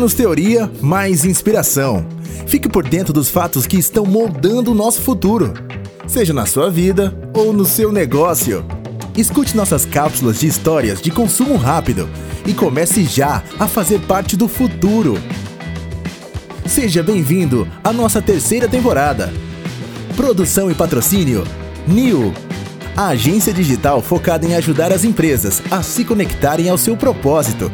Menos 0.00 0.14
teoria, 0.14 0.72
mais 0.80 1.26
inspiração. 1.26 2.06
Fique 2.46 2.70
por 2.70 2.88
dentro 2.88 3.12
dos 3.12 3.28
fatos 3.28 3.66
que 3.66 3.76
estão 3.76 4.06
moldando 4.06 4.72
o 4.72 4.74
nosso 4.74 5.02
futuro, 5.02 5.52
seja 6.06 6.32
na 6.32 6.46
sua 6.46 6.70
vida 6.70 7.14
ou 7.34 7.52
no 7.52 7.66
seu 7.66 7.92
negócio. 7.92 8.64
Escute 9.14 9.54
nossas 9.54 9.84
cápsulas 9.84 10.40
de 10.40 10.46
histórias 10.46 11.02
de 11.02 11.10
consumo 11.10 11.54
rápido 11.54 12.08
e 12.46 12.54
comece 12.54 13.04
já 13.04 13.42
a 13.58 13.68
fazer 13.68 14.00
parte 14.00 14.38
do 14.38 14.48
futuro. 14.48 15.18
Seja 16.64 17.02
bem-vindo 17.02 17.68
à 17.84 17.92
nossa 17.92 18.22
terceira 18.22 18.66
temporada. 18.66 19.30
Produção 20.16 20.70
e 20.70 20.74
patrocínio: 20.74 21.44
New, 21.86 22.32
a 22.96 23.08
agência 23.08 23.52
digital 23.52 24.00
focada 24.00 24.46
em 24.46 24.54
ajudar 24.54 24.94
as 24.94 25.04
empresas 25.04 25.60
a 25.70 25.82
se 25.82 26.06
conectarem 26.06 26.70
ao 26.70 26.78
seu 26.78 26.96
propósito. 26.96 27.70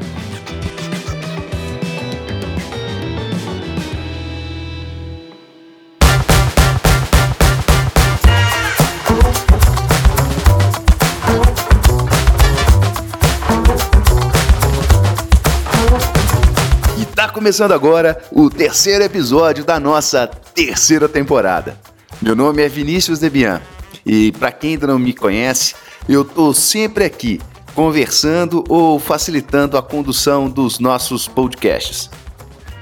Começando 17.47 17.71
agora 17.71 18.21
o 18.33 18.51
terceiro 18.51 19.05
episódio 19.05 19.65
da 19.65 19.79
nossa 19.79 20.27
terceira 20.27 21.09
temporada. 21.09 21.79
Meu 22.21 22.35
nome 22.35 22.61
é 22.61 22.69
Vinícius 22.69 23.21
Debian 23.21 23.63
e 24.05 24.33
para 24.33 24.51
quem 24.51 24.73
ainda 24.73 24.89
não 24.89 24.99
me 24.99 25.13
conhece, 25.13 25.77
eu 26.09 26.25
tô 26.25 26.53
sempre 26.53 27.05
aqui 27.05 27.41
conversando 27.73 28.65
ou 28.69 28.99
facilitando 28.99 29.79
a 29.79 29.83
condução 29.83 30.51
dos 30.51 30.81
nossos 30.81 31.29
podcasts. 31.29 32.11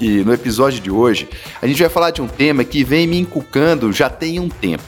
E 0.00 0.24
no 0.24 0.32
episódio 0.32 0.80
de 0.80 0.90
hoje, 0.90 1.28
a 1.60 1.66
gente 1.66 1.80
vai 1.80 1.90
falar 1.90 2.10
de 2.10 2.22
um 2.22 2.26
tema 2.26 2.64
que 2.64 2.82
vem 2.82 3.06
me 3.06 3.18
inculcando 3.18 3.92
já 3.92 4.08
tem 4.08 4.40
um 4.40 4.48
tempo. 4.48 4.82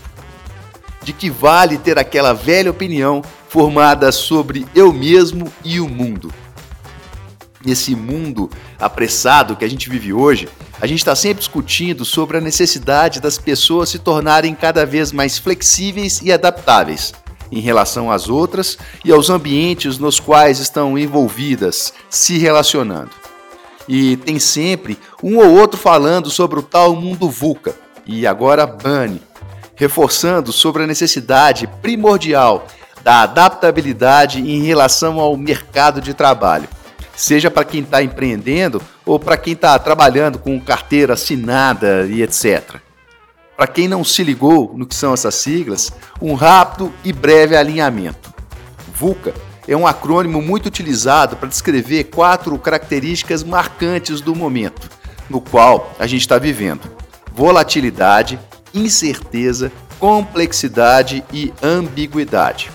De 1.03 1.13
que 1.13 1.29
vale 1.29 1.77
ter 1.77 1.99
aquela 1.99 2.33
velha 2.33 2.71
opinião 2.71 3.23
formada 3.49 4.11
sobre 4.11 4.67
eu 4.75 4.93
mesmo 4.93 5.53
e 5.63 5.81
o 5.81 5.89
mundo. 5.89 6.33
Nesse 7.65 7.95
mundo 7.95 8.51
apressado 8.81 9.55
que 9.55 9.65
a 9.65 9.69
gente 9.69 9.91
vive 9.91 10.13
hoje, 10.13 10.49
a 10.81 10.87
gente 10.87 10.99
está 10.99 11.15
sempre 11.15 11.41
discutindo 11.41 12.05
sobre 12.05 12.39
a 12.39 12.41
necessidade 12.41 13.21
das 13.21 13.37
pessoas 13.37 13.91
se 13.91 13.99
tornarem 13.99 14.55
cada 14.55 14.87
vez 14.87 15.13
mais 15.13 15.39
flexíveis 15.39 16.21
e 16.23 16.33
adaptáveis 16.33 17.13
em 17.53 17.61
relação 17.61 18.11
às 18.11 18.31
outras 18.31 18.79
e 19.05 19.13
aos 19.13 19.29
ambientes 19.29 19.99
nos 19.99 20.19
quais 20.19 20.59
estão 20.59 20.99
envolvidas, 20.99 21.93
se 22.09 22.39
relacionando. 22.39 23.11
E 23.87 24.17
tem 24.17 24.39
sempre 24.39 24.99
um 25.23 25.37
ou 25.37 25.53
outro 25.59 25.79
falando 25.79 26.31
sobre 26.31 26.59
o 26.59 26.63
tal 26.63 26.97
mundo 26.97 27.29
VUCA 27.29 27.75
e 28.07 28.27
agora 28.27 28.67
BANI, 28.67 29.21
reforçando 29.77 30.53
sobre 30.53 30.85
a 30.85 30.87
necessidade 30.87 31.69
primordial 31.83 32.67
da 33.03 33.23
adaptabilidade 33.23 34.41
em 34.41 34.63
relação 34.63 35.21
ao 35.21 35.37
mercado 35.37 36.01
de 36.01 36.15
trabalho, 36.15 36.69
seja 37.15 37.51
para 37.51 37.65
quem 37.65 37.83
está 37.83 38.03
empreendendo 38.03 38.81
ou 39.05 39.19
para 39.19 39.37
quem 39.37 39.55
está 39.55 39.79
trabalhando 39.79 40.39
com 40.39 40.61
carteira 40.61 41.15
assinada 41.15 42.07
e 42.07 42.23
etc. 42.23 42.81
Para 43.57 43.67
quem 43.67 43.87
não 43.87 44.03
se 44.03 44.25
ligou 44.25 44.73
no 44.77 44.87
que 44.87 44.95
são 44.95 45.13
essas 45.15 45.35
siglas, 45.35 45.93
um 46.21 46.35
rápido 46.35 46.93
e 47.05 47.13
breve 47.13 47.57
alinhamento. 47.57 48.33
VUCA 48.95 49.35
é 49.69 49.77
um 49.77 49.87
acrônimo 49.87 50.43
muito 50.43 50.67
utilizado 50.67 51.37
para 51.37 51.49
descrever 51.49 52.05
quatro 52.05 52.59
características 52.59 53.45
marcantes 53.45 54.21
do 54.21 54.35
momento 54.35 54.89
no 55.33 55.41
qual 55.41 55.93
a 55.99 56.07
gente 56.07 56.21
está 56.21 56.39
vivendo: 56.39 56.83
volatilidade, 57.35 58.39
incerteza, 58.75 59.73
complexidade 59.99 61.25
e 61.33 61.53
ambiguidade. 61.63 62.71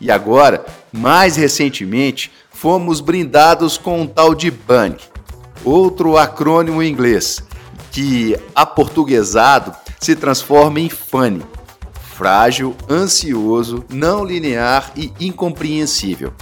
E 0.00 0.10
agora, 0.10 0.64
mais 0.92 1.36
recentemente, 1.36 2.30
fomos 2.50 3.00
brindados 3.00 3.78
com 3.78 4.02
um 4.02 4.06
tal 4.06 4.34
de 4.34 4.50
BANG, 4.50 4.98
outro 5.64 6.18
acrônimo 6.18 6.82
em 6.82 6.90
inglês, 6.90 7.42
que, 7.94 8.36
aportuguesado, 8.52 9.72
se 10.00 10.16
transforma 10.16 10.80
em 10.80 10.90
FUNny, 10.90 11.44
frágil, 12.16 12.74
ansioso, 12.90 13.84
não 13.88 14.24
linear 14.24 14.90
e 14.96 15.12
incompreensível. 15.20 16.34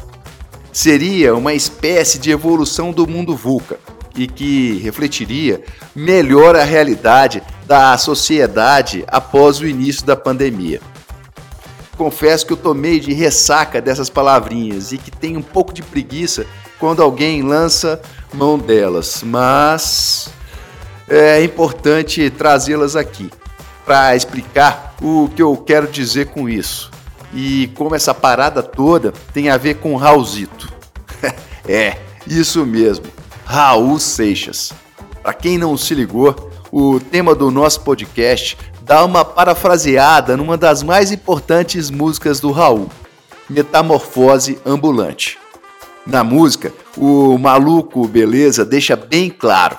Seria 0.72 1.36
uma 1.36 1.52
espécie 1.52 2.18
de 2.18 2.30
evolução 2.30 2.90
do 2.90 3.06
mundo 3.06 3.36
VUCA 3.36 3.78
e 4.16 4.26
que 4.26 4.78
refletiria 4.78 5.62
melhor 5.94 6.56
a 6.56 6.64
realidade 6.64 7.42
da 7.66 7.98
sociedade 7.98 9.04
após 9.06 9.60
o 9.60 9.66
início 9.66 10.06
da 10.06 10.16
pandemia. 10.16 10.80
Confesso 11.98 12.46
que 12.46 12.54
eu 12.54 12.56
tomei 12.56 12.98
de 12.98 13.12
ressaca 13.12 13.78
dessas 13.78 14.08
palavrinhas 14.08 14.90
e 14.90 14.96
que 14.96 15.10
tenho 15.10 15.40
um 15.40 15.42
pouco 15.42 15.74
de 15.74 15.82
preguiça 15.82 16.46
quando 16.78 17.02
alguém 17.02 17.42
lança 17.42 18.00
mão 18.32 18.58
delas, 18.58 19.22
mas 19.22 20.30
é 21.08 21.42
importante 21.42 22.30
trazê-las 22.30 22.96
aqui 22.96 23.30
para 23.84 24.14
explicar 24.14 24.94
o 25.02 25.28
que 25.34 25.42
eu 25.42 25.56
quero 25.56 25.86
dizer 25.88 26.26
com 26.26 26.48
isso 26.48 26.90
e 27.34 27.70
como 27.74 27.94
essa 27.94 28.14
parada 28.14 28.62
toda 28.62 29.12
tem 29.32 29.48
a 29.48 29.56
ver 29.56 29.74
com 29.76 29.96
Raulzito. 29.96 30.72
é, 31.66 31.96
isso 32.26 32.64
mesmo, 32.64 33.06
Raul 33.44 33.98
Seixas. 33.98 34.72
Para 35.22 35.32
quem 35.32 35.58
não 35.58 35.76
se 35.76 35.94
ligou, 35.94 36.50
o 36.70 37.00
tema 37.00 37.34
do 37.34 37.50
nosso 37.50 37.80
podcast 37.80 38.56
dá 38.82 39.04
uma 39.04 39.24
parafraseada 39.24 40.36
numa 40.36 40.56
das 40.56 40.82
mais 40.82 41.12
importantes 41.12 41.90
músicas 41.90 42.40
do 42.40 42.50
Raul, 42.50 42.88
Metamorfose 43.48 44.58
Ambulante. 44.64 45.38
Na 46.04 46.24
música, 46.24 46.72
o 46.96 47.38
maluco 47.38 48.06
beleza 48.08 48.64
deixa 48.64 48.96
bem 48.96 49.30
claro 49.30 49.78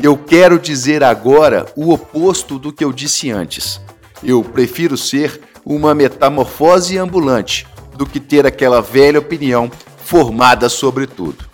eu 0.00 0.16
quero 0.16 0.58
dizer 0.58 1.02
agora 1.02 1.66
o 1.74 1.92
oposto 1.92 2.58
do 2.58 2.72
que 2.72 2.84
eu 2.84 2.92
disse 2.92 3.30
antes. 3.30 3.80
Eu 4.22 4.44
prefiro 4.44 4.96
ser 4.96 5.40
uma 5.64 5.94
metamorfose 5.94 6.96
ambulante 6.96 7.66
do 7.96 8.06
que 8.06 8.20
ter 8.20 8.46
aquela 8.46 8.80
velha 8.80 9.18
opinião 9.18 9.70
formada 10.04 10.68
sobre 10.68 11.06
tudo. 11.06 11.44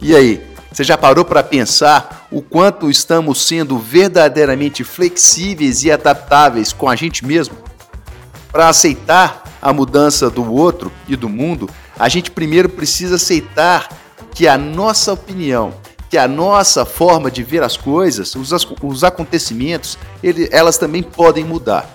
E 0.00 0.14
aí, 0.14 0.42
você 0.72 0.84
já 0.84 0.96
parou 0.96 1.24
para 1.24 1.42
pensar 1.42 2.28
o 2.30 2.40
quanto 2.40 2.88
estamos 2.88 3.42
sendo 3.42 3.76
verdadeiramente 3.78 4.84
flexíveis 4.84 5.82
e 5.82 5.90
adaptáveis 5.90 6.72
com 6.72 6.88
a 6.88 6.94
gente 6.94 7.26
mesmo? 7.26 7.56
Para 8.52 8.68
aceitar 8.68 9.42
a 9.60 9.72
mudança 9.72 10.30
do 10.30 10.50
outro 10.52 10.90
e 11.08 11.16
do 11.16 11.28
mundo, 11.28 11.68
a 11.98 12.08
gente 12.08 12.30
primeiro 12.30 12.68
precisa 12.68 13.16
aceitar 13.16 13.88
que 14.32 14.46
a 14.46 14.56
nossa 14.56 15.12
opinião 15.12 15.74
que 16.10 16.18
a 16.18 16.26
nossa 16.26 16.84
forma 16.84 17.30
de 17.30 17.44
ver 17.44 17.62
as 17.62 17.76
coisas, 17.76 18.34
os, 18.34 18.50
os 18.82 19.04
acontecimentos, 19.04 19.96
ele, 20.20 20.48
elas 20.50 20.76
também 20.76 21.04
podem 21.04 21.44
mudar. 21.44 21.88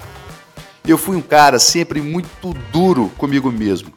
Eu 0.87 0.97
fui 0.97 1.17
um 1.17 1.21
cara 1.21 1.59
sempre 1.59 1.99
muito 1.99 2.55
duro 2.71 3.11
comigo 3.17 3.51
mesmo. 3.51 3.93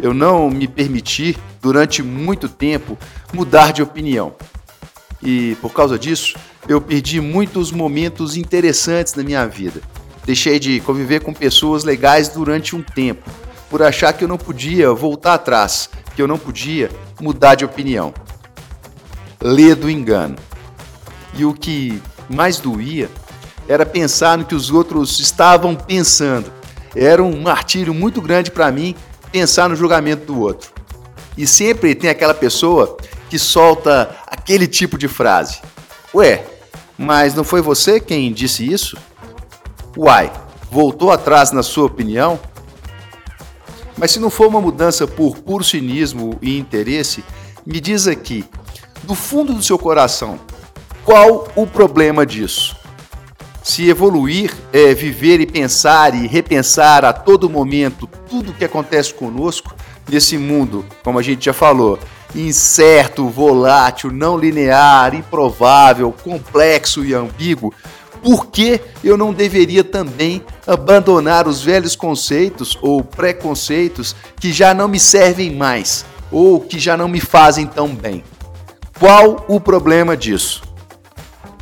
Eu 0.00 0.12
não 0.12 0.50
me 0.50 0.66
permiti, 0.66 1.38
durante 1.62 2.02
muito 2.02 2.48
tempo, 2.48 2.98
mudar 3.32 3.72
de 3.72 3.80
opinião. 3.80 4.34
E 5.22 5.56
por 5.60 5.72
causa 5.72 5.96
disso, 5.96 6.36
eu 6.68 6.80
perdi 6.80 7.20
muitos 7.20 7.70
momentos 7.70 8.36
interessantes 8.36 9.14
na 9.14 9.22
minha 9.22 9.46
vida. 9.46 9.80
Deixei 10.24 10.58
de 10.58 10.80
conviver 10.80 11.20
com 11.20 11.32
pessoas 11.32 11.84
legais 11.84 12.28
durante 12.28 12.74
um 12.74 12.82
tempo, 12.82 13.30
por 13.68 13.82
achar 13.82 14.12
que 14.14 14.24
eu 14.24 14.28
não 14.28 14.38
podia 14.38 14.92
voltar 14.92 15.34
atrás, 15.34 15.88
que 16.16 16.20
eu 16.20 16.26
não 16.26 16.38
podia 16.38 16.90
mudar 17.20 17.54
de 17.54 17.64
opinião 17.64 18.12
lê 19.40 19.74
do 19.74 19.88
engano. 19.88 20.36
E 21.34 21.44
o 21.44 21.54
que 21.54 22.02
mais 22.28 22.58
doía 22.58 23.08
era 23.68 23.86
pensar 23.86 24.36
no 24.36 24.44
que 24.44 24.54
os 24.54 24.70
outros 24.70 25.20
estavam 25.20 25.74
pensando. 25.74 26.52
Era 26.94 27.22
um 27.22 27.40
martírio 27.40 27.94
muito 27.94 28.20
grande 28.20 28.50
para 28.50 28.70
mim 28.70 28.94
pensar 29.30 29.68
no 29.68 29.76
julgamento 29.76 30.26
do 30.26 30.40
outro. 30.40 30.72
E 31.36 31.46
sempre 31.46 31.94
tem 31.94 32.10
aquela 32.10 32.34
pessoa 32.34 32.96
que 33.28 33.38
solta 33.38 34.16
aquele 34.26 34.66
tipo 34.66 34.98
de 34.98 35.06
frase: 35.06 35.60
Ué, 36.14 36.44
mas 36.98 37.34
não 37.34 37.44
foi 37.44 37.62
você 37.62 38.00
quem 38.00 38.32
disse 38.32 38.70
isso? 38.70 38.96
Uai, 39.96 40.32
voltou 40.70 41.10
atrás 41.10 41.52
na 41.52 41.62
sua 41.62 41.86
opinião? 41.86 42.38
Mas 43.96 44.12
se 44.12 44.18
não 44.18 44.30
for 44.30 44.48
uma 44.48 44.60
mudança 44.60 45.06
por 45.06 45.38
puro 45.38 45.62
cinismo 45.62 46.38
e 46.42 46.58
interesse, 46.58 47.22
me 47.66 47.80
diz 47.80 48.06
aqui, 48.06 48.44
do 49.10 49.14
fundo 49.16 49.52
do 49.52 49.60
seu 49.60 49.76
coração, 49.76 50.38
qual 51.04 51.48
o 51.56 51.66
problema 51.66 52.24
disso? 52.24 52.76
Se 53.60 53.88
evoluir 53.88 54.54
é 54.72 54.94
viver 54.94 55.40
e 55.40 55.46
pensar 55.46 56.14
e 56.14 56.28
repensar 56.28 57.04
a 57.04 57.12
todo 57.12 57.50
momento 57.50 58.08
tudo 58.28 58.52
o 58.52 58.54
que 58.54 58.64
acontece 58.64 59.12
conosco 59.12 59.74
nesse 60.08 60.38
mundo, 60.38 60.84
como 61.02 61.18
a 61.18 61.22
gente 61.22 61.46
já 61.46 61.52
falou, 61.52 61.98
incerto, 62.36 63.28
volátil, 63.28 64.12
não 64.12 64.38
linear, 64.38 65.12
improvável, 65.12 66.14
complexo 66.22 67.04
e 67.04 67.12
ambíguo, 67.12 67.74
por 68.22 68.46
que 68.46 68.80
eu 69.02 69.16
não 69.16 69.34
deveria 69.34 69.82
também 69.82 70.40
abandonar 70.64 71.48
os 71.48 71.60
velhos 71.60 71.96
conceitos 71.96 72.78
ou 72.80 73.02
preconceitos 73.02 74.14
que 74.38 74.52
já 74.52 74.72
não 74.72 74.86
me 74.86 75.00
servem 75.00 75.52
mais 75.56 76.04
ou 76.30 76.60
que 76.60 76.78
já 76.78 76.96
não 76.96 77.08
me 77.08 77.18
fazem 77.18 77.66
tão 77.66 77.88
bem? 77.88 78.22
Qual 79.00 79.46
o 79.48 79.58
problema 79.58 80.14
disso? 80.14 80.62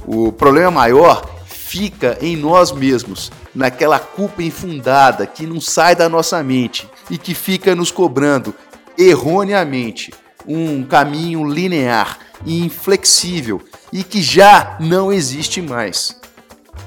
O 0.04 0.32
problema 0.32 0.72
maior 0.72 1.24
fica 1.46 2.18
em 2.20 2.36
nós 2.36 2.72
mesmos, 2.72 3.30
naquela 3.54 4.00
culpa 4.00 4.42
infundada 4.42 5.24
que 5.24 5.46
não 5.46 5.60
sai 5.60 5.94
da 5.94 6.08
nossa 6.08 6.42
mente 6.42 6.88
e 7.08 7.16
que 7.16 7.34
fica 7.34 7.76
nos 7.76 7.92
cobrando 7.92 8.52
erroneamente 8.98 10.12
um 10.48 10.82
caminho 10.82 11.48
linear 11.48 12.18
e 12.44 12.64
inflexível 12.64 13.62
e 13.92 14.02
que 14.02 14.20
já 14.20 14.76
não 14.80 15.12
existe 15.12 15.62
mais. 15.62 16.20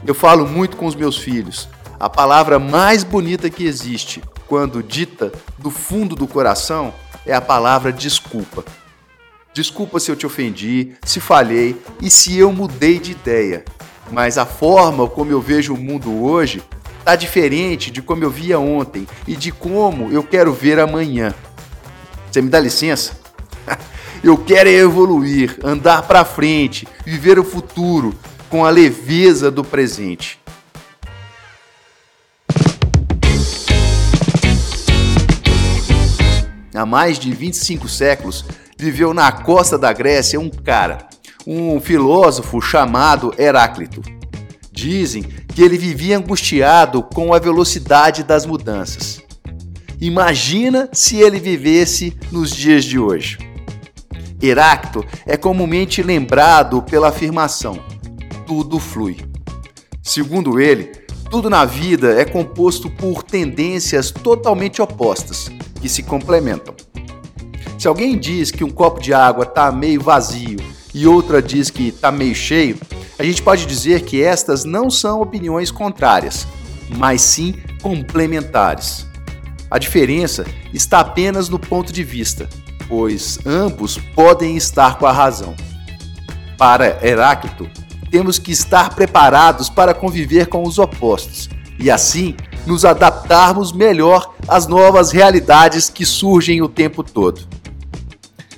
Eu 0.05 0.13
falo 0.13 0.45
muito 0.45 0.75
com 0.75 0.85
os 0.85 0.95
meus 0.95 1.17
filhos. 1.17 1.69
A 1.97 2.09
palavra 2.09 2.59
mais 2.59 3.05
bonita 3.05 3.49
que 3.49 3.63
existe, 3.63 4.21
quando 4.49 4.83
dita 4.83 5.31
do 5.57 5.71
fundo 5.71 6.13
do 6.13 6.27
coração, 6.27 6.93
é 7.25 7.33
a 7.33 7.39
palavra 7.39 7.93
desculpa. 7.93 8.65
Desculpa 9.53 9.99
se 9.99 10.09
eu 10.09 10.15
te 10.15 10.25
ofendi, 10.25 10.93
se 11.03 11.19
falhei 11.19 11.75
e 12.01 12.09
se 12.09 12.37
eu 12.37 12.53
mudei 12.53 12.97
de 12.97 13.11
ideia. 13.11 13.65
Mas 14.09 14.37
a 14.37 14.45
forma 14.45 15.09
como 15.09 15.31
eu 15.31 15.41
vejo 15.41 15.73
o 15.73 15.77
mundo 15.77 16.23
hoje 16.23 16.63
está 16.99 17.17
diferente 17.17 17.91
de 17.91 18.01
como 18.01 18.23
eu 18.23 18.29
via 18.29 18.57
ontem 18.59 19.05
e 19.27 19.35
de 19.35 19.51
como 19.51 20.09
eu 20.09 20.23
quero 20.23 20.53
ver 20.53 20.79
amanhã. 20.79 21.33
Você 22.31 22.41
me 22.41 22.49
dá 22.49 22.59
licença? 22.59 23.19
Eu 24.23 24.37
quero 24.37 24.69
evoluir, 24.69 25.57
andar 25.63 26.03
para 26.03 26.23
frente, 26.23 26.87
viver 27.03 27.39
o 27.39 27.43
futuro, 27.43 28.13
com 28.51 28.63
a 28.63 28.69
leveza 28.69 29.49
do 29.49 29.63
presente. 29.63 30.39
Há 36.73 36.85
mais 36.85 37.17
de 37.17 37.33
25 37.33 37.89
séculos, 37.89 38.45
viveu 38.81 39.13
na 39.13 39.31
costa 39.31 39.77
da 39.77 39.93
Grécia 39.93 40.39
um 40.39 40.49
cara, 40.49 41.07
um 41.45 41.79
filósofo 41.79 42.59
chamado 42.59 43.31
Heráclito. 43.37 44.01
Dizem 44.71 45.21
que 45.21 45.61
ele 45.61 45.77
vivia 45.77 46.17
angustiado 46.17 47.03
com 47.03 47.31
a 47.31 47.37
velocidade 47.37 48.23
das 48.23 48.43
mudanças. 48.43 49.21
Imagina 49.99 50.89
se 50.91 51.17
ele 51.17 51.39
vivesse 51.39 52.17
nos 52.31 52.49
dias 52.49 52.83
de 52.83 52.97
hoje. 52.97 53.37
Heráclito 54.41 55.05
é 55.27 55.37
comumente 55.37 56.01
lembrado 56.01 56.81
pela 56.81 57.09
afirmação: 57.09 57.79
tudo 58.47 58.79
flui. 58.79 59.17
Segundo 60.01 60.59
ele, 60.59 60.85
tudo 61.29 61.51
na 61.51 61.65
vida 61.65 62.19
é 62.19 62.25
composto 62.25 62.89
por 62.89 63.21
tendências 63.21 64.09
totalmente 64.09 64.81
opostas, 64.81 65.51
que 65.79 65.87
se 65.87 66.01
complementam. 66.01 66.73
Se 67.81 67.87
alguém 67.87 68.15
diz 68.15 68.51
que 68.51 68.63
um 68.63 68.69
copo 68.69 69.01
de 69.01 69.11
água 69.11 69.43
está 69.43 69.71
meio 69.71 69.99
vazio 69.99 70.59
e 70.93 71.07
outra 71.07 71.41
diz 71.41 71.71
que 71.71 71.87
está 71.87 72.11
meio 72.11 72.35
cheio, 72.35 72.79
a 73.17 73.23
gente 73.23 73.41
pode 73.41 73.65
dizer 73.65 74.01
que 74.01 74.21
estas 74.21 74.63
não 74.63 74.87
são 74.91 75.19
opiniões 75.19 75.71
contrárias, 75.71 76.45
mas 76.95 77.23
sim 77.23 77.55
complementares. 77.81 79.07
A 79.67 79.79
diferença 79.79 80.45
está 80.71 80.99
apenas 80.99 81.49
no 81.49 81.57
ponto 81.57 81.91
de 81.91 82.03
vista, 82.03 82.47
pois 82.87 83.39
ambos 83.47 83.97
podem 84.13 84.55
estar 84.55 84.99
com 84.99 85.07
a 85.07 85.11
razão. 85.11 85.55
Para 86.59 87.03
Heráclito, 87.03 87.67
temos 88.11 88.37
que 88.37 88.51
estar 88.51 88.93
preparados 88.93 89.69
para 89.69 89.95
conviver 89.95 90.45
com 90.45 90.61
os 90.61 90.77
opostos 90.77 91.49
e 91.79 91.89
assim 91.89 92.35
nos 92.67 92.85
adaptarmos 92.85 93.71
melhor 93.71 94.35
às 94.47 94.67
novas 94.67 95.11
realidades 95.11 95.89
que 95.89 96.05
surgem 96.05 96.61
o 96.61 96.69
tempo 96.69 97.01
todo. 97.01 97.59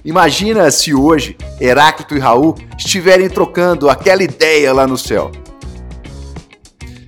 Imagina 0.06 0.70
se 0.70 0.94
hoje 0.94 1.38
Heráclito 1.62 2.16
e 2.16 2.20
Raul 2.20 2.56
estiverem 2.78 3.30
trocando 3.30 3.90
aquela 3.90 4.22
ideia 4.22 4.74
lá 4.74 4.86
no 4.86 4.98
céu. 4.98 5.32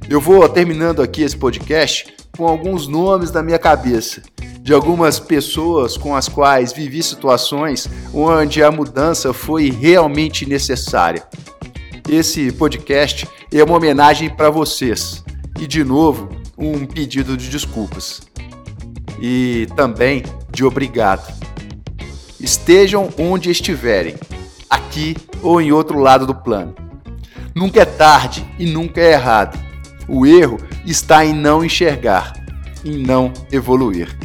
Eu 0.09 0.21
vou 0.21 0.47
terminando 0.47 1.01
aqui 1.01 1.21
esse 1.21 1.35
podcast 1.35 2.13
com 2.37 2.47
alguns 2.47 2.87
nomes 2.87 3.31
na 3.31 3.43
minha 3.43 3.59
cabeça 3.59 4.21
de 4.61 4.73
algumas 4.73 5.19
pessoas 5.19 5.95
com 5.95 6.15
as 6.15 6.27
quais 6.27 6.73
vivi 6.73 7.03
situações 7.03 7.87
onde 8.13 8.63
a 8.63 8.71
mudança 8.71 9.31
foi 9.33 9.69
realmente 9.69 10.47
necessária. 10.47 11.23
Esse 12.09 12.51
podcast 12.51 13.27
é 13.53 13.63
uma 13.63 13.75
homenagem 13.75 14.29
para 14.29 14.49
vocês 14.49 15.23
e, 15.59 15.67
de 15.67 15.83
novo, 15.83 16.29
um 16.57 16.85
pedido 16.85 17.35
de 17.35 17.49
desculpas 17.49 18.21
e 19.21 19.67
também 19.75 20.23
de 20.51 20.63
obrigado. 20.63 21.44
Estejam 22.45 23.09
onde 23.17 23.49
estiverem, 23.49 24.13
aqui 24.69 25.17
ou 25.41 25.59
em 25.59 25.71
outro 25.71 25.97
lado 25.97 26.27
do 26.27 26.35
plano. 26.35 26.75
Nunca 27.55 27.81
é 27.81 27.85
tarde 27.85 28.45
e 28.59 28.67
nunca 28.67 29.01
é 29.01 29.13
errado. 29.13 29.59
O 30.07 30.27
erro 30.27 30.59
está 30.85 31.25
em 31.25 31.33
não 31.33 31.65
enxergar, 31.65 32.33
em 32.85 32.99
não 32.99 33.33
evoluir. 33.51 34.15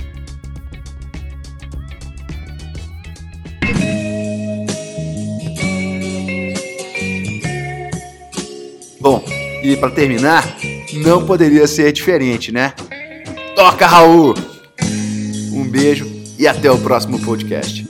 Bom, 9.01 9.25
e 9.63 9.75
para 9.79 9.91
terminar, 9.93 10.45
não 10.93 11.25
poderia 11.25 11.67
ser 11.67 11.91
diferente, 11.91 12.53
né? 12.53 12.75
Toca, 13.57 13.87
Raul! 13.87 14.35
Um 15.55 15.67
beijo 15.67 16.07
e 16.39 16.47
até 16.47 16.71
o 16.71 16.77
próximo 16.77 17.19
podcast. 17.21 17.90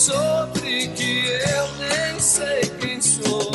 sobre 0.00 0.88
que 0.96 1.26
eu 1.26 1.68
nem 1.78 2.18
sei 2.18 2.62
quem 2.80 2.98
sou. 3.02 3.50